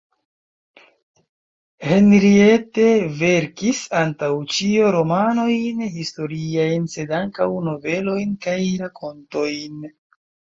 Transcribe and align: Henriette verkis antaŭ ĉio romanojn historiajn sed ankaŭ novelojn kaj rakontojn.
Henriette 1.89 2.87
verkis 3.19 3.81
antaŭ 3.99 4.29
ĉio 4.55 4.87
romanojn 4.97 5.85
historiajn 5.99 6.89
sed 6.95 7.15
ankaŭ 7.19 7.49
novelojn 7.69 8.33
kaj 8.49 8.59
rakontojn. 8.87 9.87